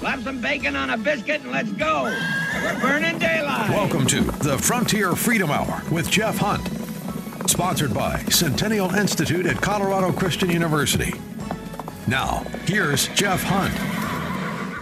[0.00, 2.04] Slap some bacon on a biscuit and let's go.
[2.62, 3.70] We're burning daylight.
[3.70, 6.68] Welcome to the Frontier Freedom Hour with Jeff Hunt.
[7.50, 11.14] Sponsored by Centennial Institute at Colorado Christian University.
[12.06, 13.97] Now, here's Jeff Hunt.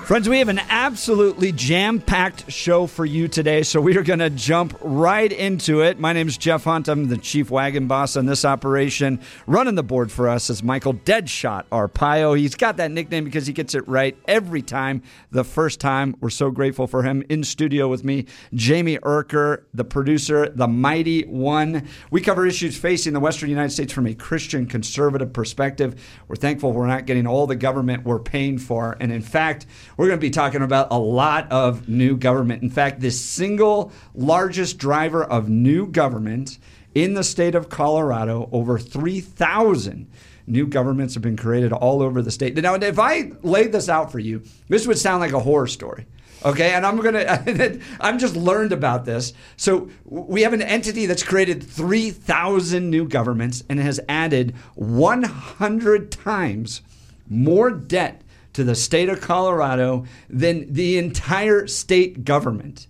[0.06, 4.21] Friends, we have an absolutely jam packed show for you today, so we are going
[4.21, 5.99] to jump right into it.
[5.99, 6.87] My name is Jeff Hunt.
[6.87, 9.19] I'm the chief wagon boss on this operation.
[9.49, 12.38] Running the board for us is Michael Deadshot Arpaio.
[12.38, 16.14] He's got that nickname because he gets it right every time, the first time.
[16.20, 17.24] We're so grateful for him.
[17.28, 21.88] In studio with me, Jamie Urker, the producer, the mighty one.
[22.12, 26.00] We cover issues facing the Western United States from a Christian conservative perspective.
[26.28, 28.96] We're thankful we're not getting all the government we're paying for.
[29.00, 32.62] And in fact, we're going to be talking about a lot of new government.
[32.62, 36.59] In fact, the single largest driver of new government
[36.95, 40.09] in the state of Colorado, over 3,000
[40.46, 42.56] new governments have been created all over the state.
[42.56, 46.06] Now, if I laid this out for you, this would sound like a horror story.
[46.44, 47.80] Okay, and I'm gonna.
[48.00, 49.33] I'm just learned about this.
[49.56, 56.83] So we have an entity that's created 3,000 new governments and has added 100 times
[57.28, 58.22] more debt
[58.56, 62.86] to the state of Colorado than the entire state government.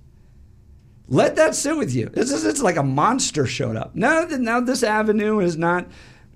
[1.08, 2.08] Let that sit with you.
[2.08, 3.96] This is it's like a monster showed up.
[3.96, 5.88] Now, now this avenue is not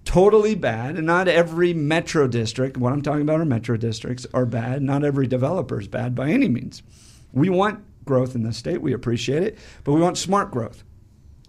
[0.04, 2.76] totally bad, and not every metro district.
[2.76, 4.82] What I'm talking about are metro districts are bad.
[4.82, 6.82] Not every developer is bad by any means.
[7.32, 8.82] We want growth in the state.
[8.82, 10.82] We appreciate it, but we want smart growth.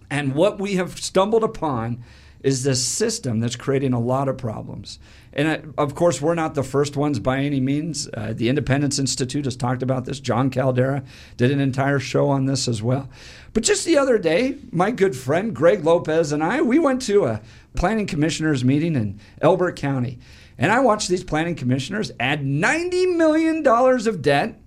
[0.08, 2.04] And what we have stumbled upon
[2.42, 4.98] is this system that's creating a lot of problems.
[5.32, 8.08] And uh, of course, we're not the first ones by any means.
[8.12, 10.20] Uh, the Independence Institute has talked about this.
[10.20, 11.04] Jon Caldara
[11.36, 13.08] did an entire show on this as well.
[13.52, 17.26] But just the other day, my good friend Greg Lopez and I, we went to
[17.26, 17.40] a
[17.74, 20.18] planning commissioners meeting in Elbert County.
[20.58, 24.60] And I watched these planning commissioners add $90 million of debt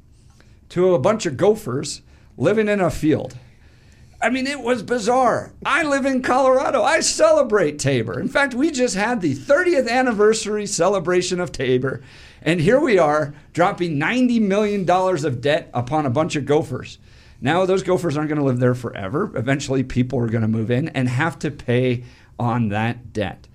[0.69, 2.01] to a bunch of gophers
[2.37, 3.37] living in a field.
[4.25, 5.53] I mean, it was bizarre.
[5.63, 6.81] I live in Colorado.
[6.81, 8.19] I celebrate Tabor.
[8.19, 12.01] In fact, we just had the 30th anniversary celebration of Tabor.
[12.41, 16.97] And here we are dropping $90 million of debt upon a bunch of gophers.
[17.39, 19.31] Now, those gophers aren't going to live there forever.
[19.35, 22.03] Eventually, people are going to move in and have to pay
[22.39, 23.47] on that debt.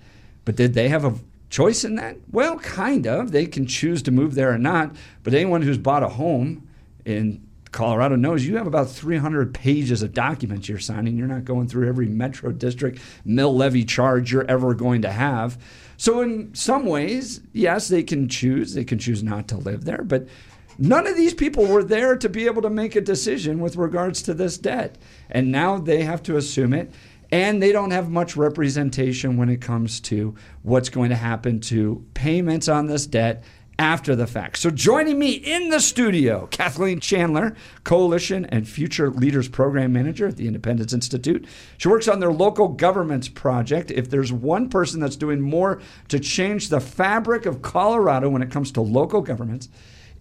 [0.45, 1.15] But did they have a
[1.49, 2.15] choice in that?
[2.31, 3.33] Well, kind of.
[3.33, 4.95] They can choose to move there or not.
[5.23, 6.65] But anyone who's bought a home
[7.03, 11.17] in Colorado knows you have about 300 pages of documents you're signing.
[11.17, 15.57] You're not going through every metro district mill levy charge you're ever going to have.
[15.95, 18.73] So, in some ways, yes, they can choose.
[18.73, 20.03] They can choose not to live there.
[20.03, 20.27] But
[20.77, 24.21] none of these people were there to be able to make a decision with regards
[24.23, 24.97] to this debt.
[25.29, 26.91] And now they have to assume it.
[27.33, 32.05] And they don't have much representation when it comes to what's going to happen to
[32.13, 33.45] payments on this debt
[33.81, 34.59] after the fact.
[34.59, 40.37] So joining me in the studio, Kathleen Chandler, Coalition and Future Leaders Program Manager at
[40.37, 41.47] the Independence Institute.
[41.79, 43.89] She works on their local governments project.
[43.89, 48.51] If there's one person that's doing more to change the fabric of Colorado when it
[48.51, 49.67] comes to local governments,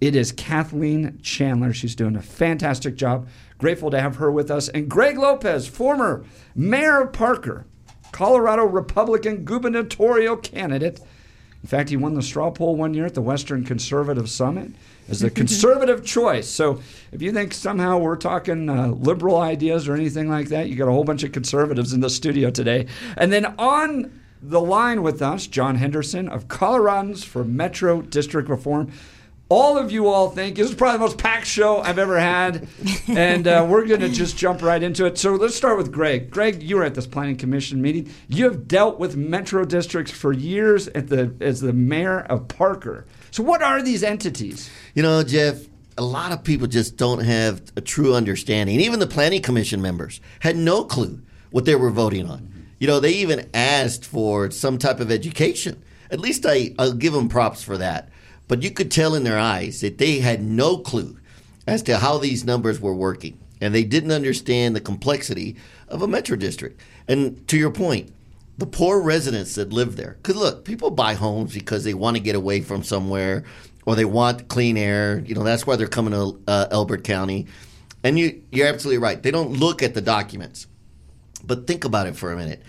[0.01, 1.75] it is Kathleen Chandler.
[1.75, 3.29] She's doing a fantastic job.
[3.59, 4.71] Grateful to have her with us.
[4.71, 7.67] And Greg Lopez, former mayor of Parker,
[8.11, 11.01] Colorado Republican gubernatorial candidate
[11.63, 14.71] in fact, he won the straw poll one year at the Western Conservative Summit
[15.09, 16.49] as the conservative choice.
[16.49, 16.81] So
[17.13, 20.89] if you think somehow we're talking uh, liberal ideas or anything like that, you got
[20.89, 22.87] a whole bunch of conservatives in the studio today.
[23.17, 28.91] And then on the line with us, John Henderson of Coloradans for Metro District Reform
[29.51, 32.69] all of you all think this is probably the most packed show I've ever had,
[33.09, 35.19] and uh, we're going to just jump right into it.
[35.19, 36.31] So let's start with Greg.
[36.31, 38.11] Greg, you were at this planning commission meeting.
[38.29, 43.07] You have dealt with metro districts for years at the as the mayor of Parker.
[43.33, 44.71] So what are these entities?
[44.95, 45.67] You know, Jeff.
[45.99, 48.81] A lot of people just don't have a true understanding.
[48.81, 52.69] Even the planning commission members had no clue what they were voting on.
[52.79, 55.83] You know, they even asked for some type of education.
[56.11, 58.09] At least I, I'll give them props for that
[58.51, 61.17] but you could tell in their eyes that they had no clue
[61.69, 63.39] as to how these numbers were working.
[63.61, 65.55] And they didn't understand the complexity
[65.87, 66.81] of a metro district.
[67.07, 68.13] And to your point,
[68.59, 70.17] the poor residents that live there.
[70.21, 73.45] Because look, people buy homes because they want to get away from somewhere
[73.87, 75.21] or they want clean air.
[75.21, 77.47] You know, that's why they're coming to uh, Elbert County.
[78.03, 79.23] And you, you're absolutely right.
[79.23, 80.67] They don't look at the documents.
[81.45, 82.65] But think about it for a minute.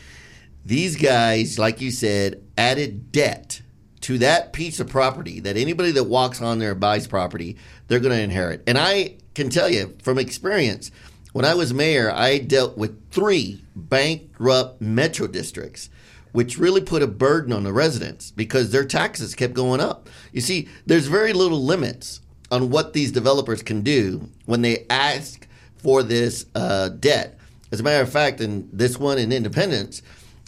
[0.63, 3.63] These guys, like you said, added debt
[4.01, 7.57] to that piece of property that anybody that walks on there buys property,
[7.88, 8.63] they're going to inherit.
[8.68, 10.92] And I can tell you from experience,
[11.33, 15.89] when I was mayor, I dealt with three bankrupt metro districts,
[16.33, 20.09] which really put a burden on the residents because their taxes kept going up.
[20.33, 22.21] You see, there's very little limits
[22.51, 27.39] on what these developers can do when they ask for this uh, debt.
[27.71, 30.01] As a matter of fact, in this one in Independence,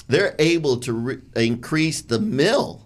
[0.07, 2.85] they're able to re- increase the mill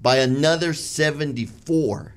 [0.00, 2.14] by another 74.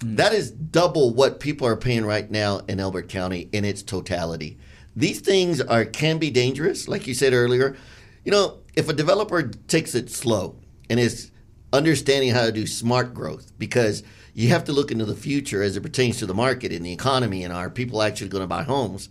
[0.00, 0.16] Hmm.
[0.16, 4.58] That is double what people are paying right now in Elbert County in its totality.
[4.96, 7.76] These things are can be dangerous, like you said earlier.
[8.24, 10.56] You know, if a developer takes it slow
[10.88, 11.30] and is
[11.72, 14.02] understanding how to do smart growth, because
[14.34, 16.92] you have to look into the future as it pertains to the market and the
[16.92, 19.08] economy and are people actually going to buy homes?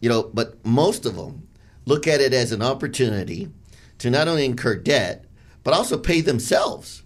[0.00, 1.46] You know, but most of them
[1.86, 3.50] look at it as an opportunity
[3.98, 5.26] to not only incur debt,
[5.62, 7.02] but also pay themselves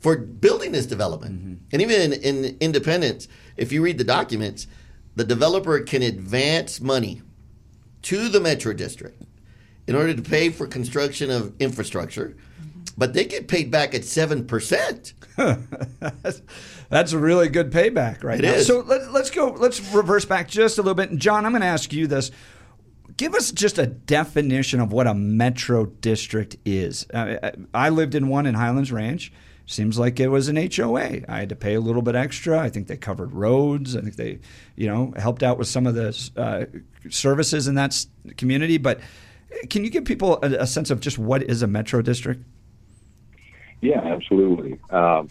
[0.00, 1.60] for building this development.
[1.72, 4.66] And even in, in Independence, if you read the documents,
[5.14, 7.22] the developer can advance money
[8.02, 9.22] to the Metro District
[9.86, 12.36] in order to pay for construction of infrastructure,
[12.96, 15.12] but they get paid back at 7%.
[16.88, 18.52] That's a really good payback, right It now.
[18.54, 18.66] is.
[18.66, 19.48] So let, let's go.
[19.50, 21.10] Let's reverse back just a little bit.
[21.10, 22.30] And John, I'm going to ask you this.
[23.16, 27.06] Give us just a definition of what a metro district is.
[27.12, 27.52] Uh, I-
[27.86, 29.32] I lived in one in Highlands Ranch.
[29.70, 31.20] Seems like it was an HOA.
[31.28, 32.58] I had to pay a little bit extra.
[32.58, 33.94] I think they covered roads.
[33.94, 34.40] I think they,
[34.74, 36.64] you know, helped out with some of the uh,
[37.08, 38.04] services in that
[38.36, 38.78] community.
[38.78, 38.98] But
[39.68, 42.42] can you give people a, a sense of just what is a metro district?
[43.80, 44.76] Yeah, absolutely.
[44.90, 45.28] Um,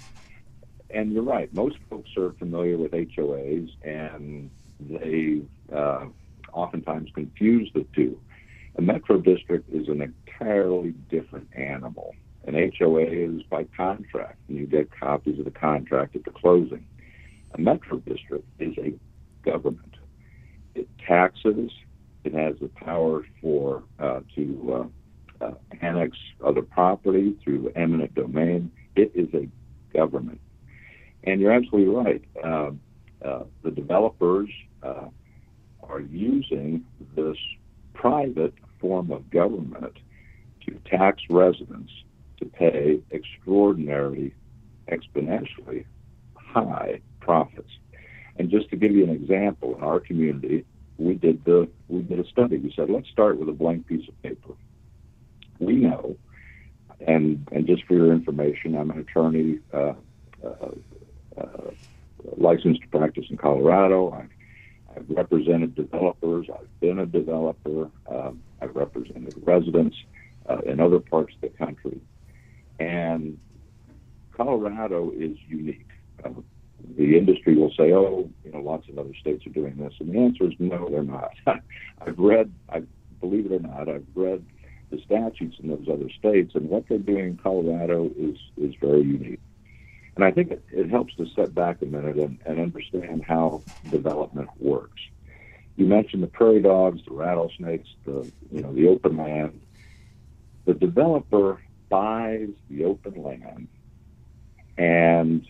[0.90, 1.54] and you're right.
[1.54, 4.50] Most folks are familiar with HOAs, and
[4.80, 5.42] they
[5.76, 6.06] uh,
[6.54, 8.18] oftentimes confuse the two.
[8.78, 12.16] A metro district is an entirely different animal.
[12.46, 16.86] An HOA is by contract, and you get copies of the contract at the closing.
[17.54, 18.94] A metro district is a
[19.44, 19.96] government.
[20.76, 21.72] It taxes.
[22.24, 24.90] It has the power for uh, to
[25.42, 28.72] uh, uh, annex other property through eminent domain.
[28.96, 29.48] It is a
[29.96, 30.40] government.
[31.24, 32.24] And you're absolutely right.
[32.44, 32.72] Uh,
[33.26, 34.50] uh, the developers
[34.84, 35.08] uh,
[35.84, 37.38] are using this
[37.94, 39.98] private form of government
[40.66, 41.92] to tax residents
[42.40, 44.34] to pay extraordinary,
[44.92, 45.86] exponentially
[46.36, 47.72] high profits.
[48.38, 50.66] And just to give you an example, in our community,
[50.98, 52.58] we did the we did a study.
[52.58, 54.54] We said, let's start with a blank piece of paper.
[55.60, 56.16] We know,
[57.06, 59.94] and and just for your information, I'm an attorney, uh,
[60.44, 60.72] uh,
[61.38, 61.72] uh,
[62.38, 64.12] licensed to practice in Colorado.
[64.12, 64.30] I've,
[64.96, 66.48] I've represented developers.
[66.54, 67.90] I've been a developer.
[68.08, 69.96] Um, I've represented residents
[70.50, 72.00] uh, in other parts of the country,
[72.80, 73.38] and
[74.32, 75.90] Colorado is unique.
[76.24, 76.30] Uh,
[76.98, 80.14] the industry will say, "Oh, you know, lots of other states are doing this," and
[80.14, 81.32] the answer is no, they're not.
[82.02, 82.84] I've read, I
[83.20, 84.46] believe it or not, I've read
[84.90, 89.02] the statutes in those other states, and what they're doing in Colorado is is very
[89.02, 89.42] unique.
[90.16, 93.62] And I think it, it helps to step back a minute and, and understand how
[93.90, 95.02] development works.
[95.76, 99.62] You mentioned the prairie dogs, the rattlesnakes, the you know the open land.
[100.66, 103.68] The developer buys the open land
[104.78, 105.46] and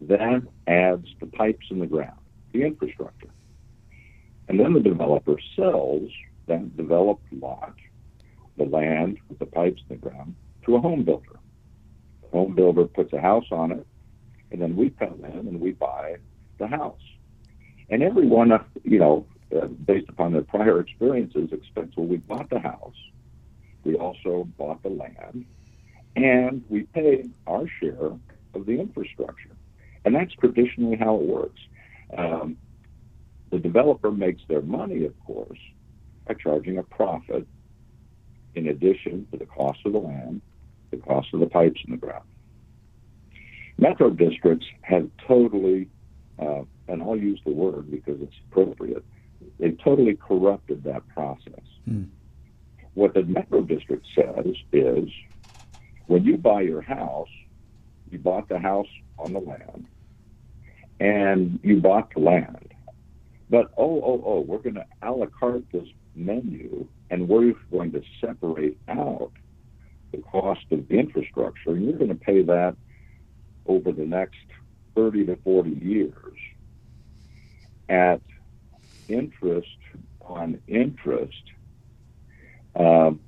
[0.00, 2.18] then adds the pipes in the ground,
[2.52, 3.28] the infrastructure.
[4.48, 6.10] And then the developer sells
[6.46, 7.74] that developed lot,
[8.56, 10.34] the land with the pipes in the ground,
[10.66, 11.38] to a home builder.
[12.22, 13.86] The home builder puts a house on it,
[14.50, 16.16] and then we come in and we buy
[16.58, 17.00] the house.
[17.90, 18.52] And everyone,
[18.82, 22.96] you know, uh, based upon their prior experiences, expects, well, we bought the house,
[23.84, 25.44] we also bought the land,
[26.16, 28.12] and we paid our share
[28.54, 29.50] of the infrastructure.
[30.04, 31.60] And that's traditionally how it works.
[32.16, 32.56] Um,
[33.50, 35.58] the developer makes their money, of course,
[36.26, 37.46] by charging a profit
[38.54, 40.40] in addition to the cost of the land,
[40.90, 42.24] the cost of the pipes in the ground.
[43.78, 45.88] Metro districts have totally,
[46.38, 49.04] uh, and I'll use the word because it's appropriate,
[49.58, 51.64] they've totally corrupted that process.
[52.94, 55.08] What the Metro district says is
[56.06, 57.28] when you buy your house,
[58.10, 59.86] you bought the house on the land,
[61.00, 62.72] and you bought the land.
[63.50, 67.92] But oh, oh, oh, we're going to a la carte this menu, and we're going
[67.92, 69.32] to separate out
[70.12, 72.76] the cost of the infrastructure, and you're going to pay that
[73.66, 74.36] over the next
[74.94, 76.36] 30 to 40 years
[77.88, 78.20] at
[79.08, 79.68] interest
[80.20, 81.42] on interest
[82.76, 83.20] um,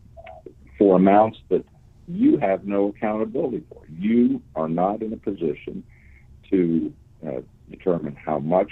[0.78, 1.64] for amounts that
[2.08, 3.82] you have no accountability for.
[3.88, 5.84] You are not in a position
[6.50, 6.92] to
[7.26, 8.70] uh, determine how much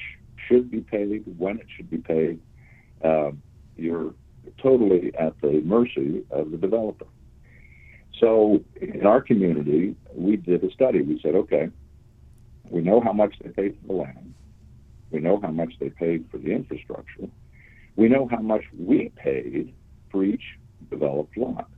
[0.48, 2.40] should be paid, when it should be paid.
[3.02, 3.32] Uh,
[3.76, 4.14] you're
[4.62, 7.06] totally at the mercy of the developer.
[8.20, 11.02] So in our community, we did a study.
[11.02, 11.68] We said, okay,
[12.70, 14.34] we know how much they paid for the land.
[15.10, 17.28] We know how much they paid for the infrastructure.
[17.96, 19.74] We know how much we paid
[20.10, 20.42] for each
[20.90, 21.68] developed lot.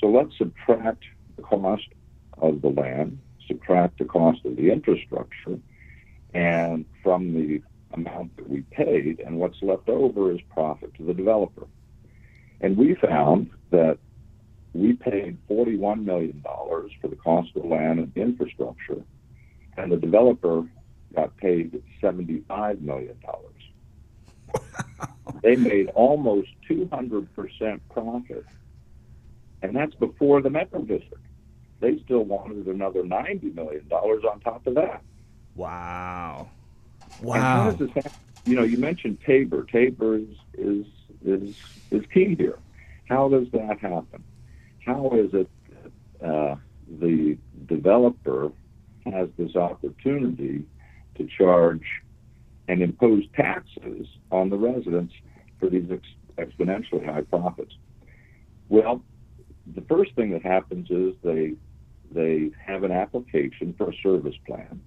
[0.00, 1.04] So let's subtract
[1.36, 1.88] the cost
[2.38, 5.58] of the land, subtract the cost of the infrastructure,
[6.34, 11.14] and from the amount that we paid, and what's left over is profit to the
[11.14, 11.66] developer.
[12.60, 13.98] And we found that
[14.72, 19.02] we paid $41 million for the cost of land and infrastructure,
[19.76, 20.64] and the developer
[21.14, 23.18] got paid $75 million.
[25.42, 28.46] They made almost 200% profit,
[29.62, 31.24] and that's before the Metro District.
[31.80, 35.02] They still wanted another $90 million on top of that.
[35.56, 36.48] Wow.
[37.20, 37.34] Wow.
[37.34, 38.12] And how does this happen?
[38.44, 39.64] You know, you mentioned Tabor.
[39.64, 40.86] Tabor is, is,
[41.24, 41.56] is,
[41.90, 42.58] is key here.
[43.08, 44.22] How does that happen?
[44.84, 45.48] How is it
[46.20, 46.56] that uh,
[47.00, 48.52] the developer
[49.06, 50.64] has this opportunity
[51.16, 51.84] to charge
[52.68, 55.14] and impose taxes on the residents
[55.62, 57.74] for these ex- exponentially high profits?
[58.68, 59.02] Well,
[59.74, 61.54] the first thing that happens is they
[62.10, 64.82] they have an application for a service plan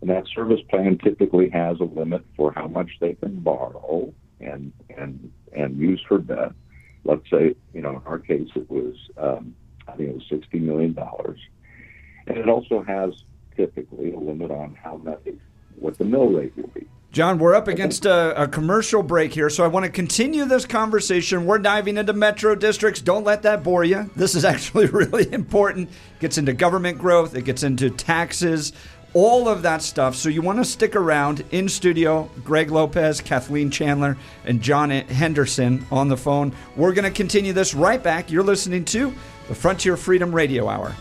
[0.00, 4.72] and that service plan typically has a limit for how much they can borrow and
[4.96, 6.52] and and use for debt.
[7.04, 9.54] Let's say, you know, in our case, it was um,
[9.88, 11.40] I think it was sixty million dollars,
[12.26, 13.12] and it also has
[13.56, 15.26] typically a limit on how much
[15.76, 16.86] what the mill rate will be.
[17.18, 20.64] John, we're up against a, a, commercial break here, so I want to continue this
[20.64, 21.46] conversation.
[21.46, 23.00] We're diving into metro districts.
[23.00, 24.08] Don't let that bore you.
[24.14, 25.88] This is actually really important.
[25.90, 28.72] It gets into government growth, it gets into taxes,
[29.14, 30.14] all of that stuff.
[30.14, 32.30] So you want to stick around in studio.
[32.44, 36.54] Greg Lopez, Kathleen Chandler, and John Henderson on the phone.
[36.76, 38.30] We're going to continue this right back.
[38.30, 39.12] You're listening to
[39.48, 40.94] the Frontier Freedom Radio Hour.